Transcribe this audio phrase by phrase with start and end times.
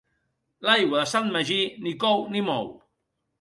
[0.67, 2.67] L'aigua de Sant Magí ni cou ni mou.